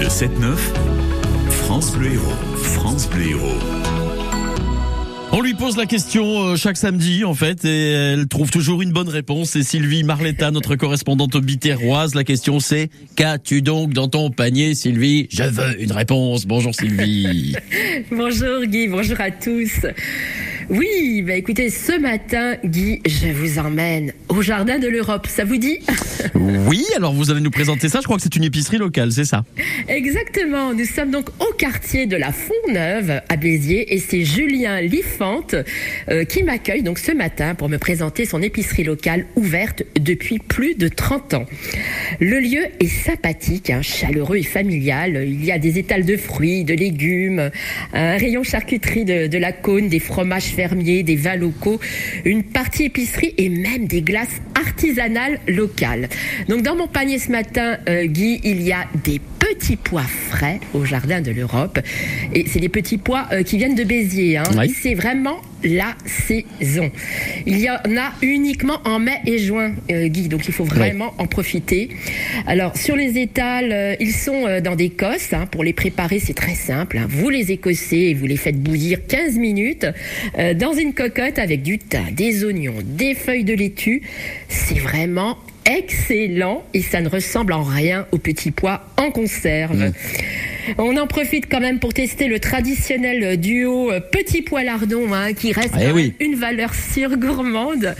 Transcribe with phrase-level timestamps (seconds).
[0.00, 0.28] Le 7-9,
[1.50, 2.32] France Bleu Héros.
[2.56, 3.58] France Bleu Héros.
[5.32, 8.92] On lui pose la question euh, chaque samedi en fait et elle trouve toujours une
[8.92, 9.50] bonne réponse.
[9.50, 12.14] C'est Sylvie Marletta, notre correspondante biterroise.
[12.14, 15.26] La question c'est qu'as-tu donc dans ton panier Sylvie?
[15.32, 16.46] Je veux une réponse.
[16.46, 17.56] Bonjour Sylvie.
[18.12, 19.84] bonjour Guy, bonjour à tous.
[20.70, 25.26] Oui, bah écoutez, ce matin, Guy, je vous emmène au Jardin de l'Europe.
[25.26, 25.78] Ça vous dit?
[26.34, 28.00] Oui, alors vous allez nous présenter ça.
[28.00, 29.44] Je crois que c'est une épicerie locale, c'est ça
[29.88, 30.74] Exactement.
[30.74, 35.54] Nous sommes donc au quartier de la Font-Neuve à Béziers et c'est Julien Lifante
[36.10, 40.74] euh, qui m'accueille donc ce matin pour me présenter son épicerie locale ouverte depuis plus
[40.74, 41.46] de 30 ans.
[42.20, 45.24] Le lieu est sympathique, hein, chaleureux et familial.
[45.24, 47.50] Il y a des étals de fruits, de légumes,
[47.92, 51.80] un rayon charcuterie de, de la cône, des fromages fermiers, des vins locaux,
[52.24, 56.08] une partie épicerie et même des glaces artisanales locales.
[56.48, 60.60] Donc dans mon panier ce matin, euh, Guy, il y a des petits pois frais
[60.74, 61.78] au jardin de l'Europe.
[62.34, 64.38] Et c'est des petits pois euh, qui viennent de Béziers.
[64.38, 64.44] Hein.
[64.82, 66.90] C'est vraiment la saison.
[67.46, 71.14] Il y en a uniquement en mai et juin, euh, Guy, donc il faut vraiment
[71.18, 71.88] en profiter.
[72.46, 75.32] Alors sur les étals, euh, ils sont dans des cosses.
[75.32, 75.46] Hein.
[75.46, 76.98] pour les préparer, c'est très simple.
[76.98, 77.06] Hein.
[77.08, 79.86] Vous les écossez et vous les faites bouillir 15 minutes
[80.56, 84.02] dans une cocotte avec du thym, des oignons, des feuilles de laitue.
[84.48, 89.76] C'est vraiment excellent et ça ne ressemble en rien aux petits pois en conserve.
[89.76, 89.92] Mm.
[90.76, 95.32] On en profite quand même pour tester le traditionnel duo euh, petit pois lardon hein,
[95.32, 97.94] qui reste eh une valeur surgourmande.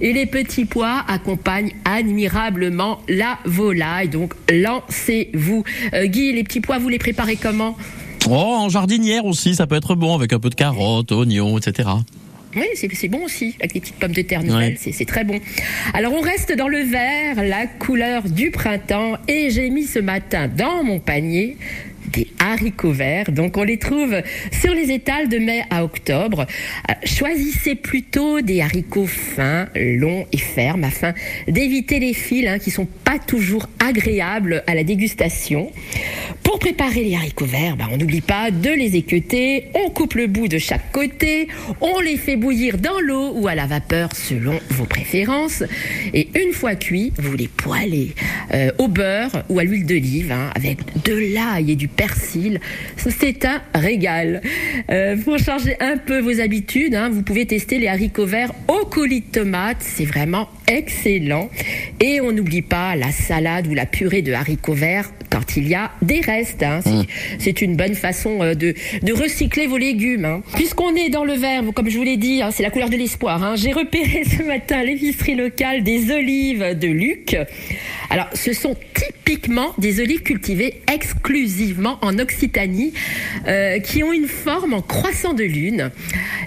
[0.00, 4.08] Et les petits pois accompagnent admirablement la volaille.
[4.08, 5.62] Donc lancez-vous.
[5.94, 7.76] Euh, Guy, les petits pois, vous les préparez comment?
[8.28, 11.88] Oh, en jardinière aussi, ça peut être bon avec un peu de carottes, oignons, etc.
[12.56, 15.38] Oui, c'est bon aussi, avec des petites pommes de terre nouvelles, c'est très bon.
[15.92, 20.48] Alors on reste dans le vert, la couleur du printemps, et j'ai mis ce matin
[20.48, 21.56] dans mon panier
[22.08, 23.32] des haricots verts.
[23.32, 24.20] Donc on les trouve
[24.52, 26.46] sur les étals de mai à octobre.
[26.90, 31.14] Euh, choisissez plutôt des haricots fins, longs et fermes afin
[31.46, 35.70] d'éviter les fils hein, qui sont pas toujours agréables à la dégustation.
[36.48, 39.66] Pour préparer les haricots verts, bah, on n'oublie pas de les équeuter.
[39.74, 41.46] On coupe le bout de chaque côté.
[41.82, 45.62] On les fait bouillir dans l'eau ou à la vapeur selon vos préférences.
[46.14, 48.14] Et une fois cuits, vous les poêlez
[48.54, 52.60] euh, au beurre ou à l'huile d'olive hein, avec de l'ail et du persil.
[52.96, 54.40] C'est un régal.
[54.88, 58.86] Euh, pour changer un peu vos habitudes, hein, vous pouvez tester les haricots verts au
[58.86, 59.76] coulis de tomate.
[59.80, 61.50] C'est vraiment excellent.
[62.00, 65.74] Et on n'oublie pas la salade ou la purée de haricots verts quand il y
[65.74, 66.37] a des restes.
[66.62, 66.80] Hein.
[67.38, 70.24] C'est une bonne façon euh, de, de recycler vos légumes.
[70.24, 70.42] Hein.
[70.54, 72.96] Puisqu'on est dans le vert, comme je vous l'ai dit, hein, c'est la couleur de
[72.96, 73.56] l'espoir.
[73.56, 77.36] J'ai repéré ce matin l'épicerie locale des olives de Luc.
[78.10, 82.92] Alors, ce sont typiquement des olives cultivées exclusivement en Occitanie,
[83.46, 85.90] euh, qui ont une forme en croissant de lune.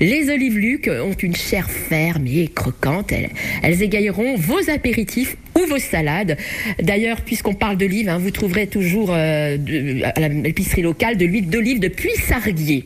[0.00, 3.10] Les olives Luc ont une chair ferme et croquante.
[3.10, 3.30] Elles,
[3.62, 6.36] elles égayeront vos apéritifs ou vos salades.
[6.80, 9.56] D'ailleurs, puisqu'on parle d'olives, hein, vous trouverez toujours euh,
[10.04, 12.84] à l'épicerie locale de l'huile d'olive de Puissarguier.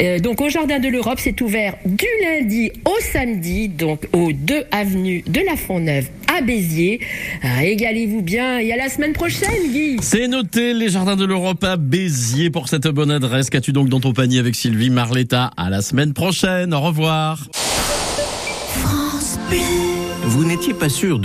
[0.00, 4.64] Euh, donc au Jardin de l'Europe, c'est ouvert du lundi au samedi, donc au 2
[4.70, 7.00] avenue de la Font-Neuve à Béziers.
[7.42, 9.98] Régalez-vous bien et à la semaine prochaine, Guy.
[10.00, 13.50] C'est noté, les Jardins de l'Europe à Béziers pour cette bonne adresse.
[13.50, 15.50] Qu'as-tu donc dans ton panier avec Sylvie Marletta?
[15.56, 16.72] À la semaine prochaine.
[16.72, 17.46] Au revoir.
[17.52, 19.38] France
[20.24, 21.18] Vous n'étiez pas sûr